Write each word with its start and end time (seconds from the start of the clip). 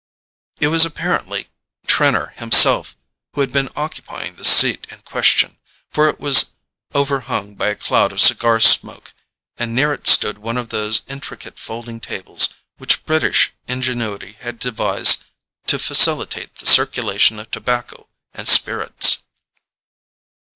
It 0.59 0.69
was 0.69 0.83
apparently 0.83 1.49
Trenor 1.85 2.33
himself 2.37 2.97
who 3.35 3.41
had 3.41 3.51
been 3.53 3.69
occupying 3.75 4.33
the 4.33 4.43
seat 4.43 4.87
in 4.89 5.03
question, 5.03 5.59
for 5.91 6.09
it 6.09 6.19
was 6.19 6.53
overhung 6.95 7.53
by 7.53 7.67
a 7.67 7.75
cloud 7.75 8.11
of 8.11 8.19
cigar 8.19 8.59
smoke, 8.59 9.13
and 9.57 9.75
near 9.75 9.93
it 9.93 10.07
stood 10.07 10.39
one 10.39 10.57
of 10.57 10.69
those 10.69 11.03
intricate 11.07 11.59
folding 11.59 11.99
tables 11.99 12.51
which 12.77 13.05
British 13.05 13.53
ingenuity 13.67 14.37
has 14.39 14.55
devised 14.55 15.25
to 15.67 15.77
facilitate 15.77 16.55
the 16.55 16.65
circulation 16.65 17.37
of 17.37 17.51
tobacco 17.51 18.07
and 18.33 18.47
spirits. 18.47 19.19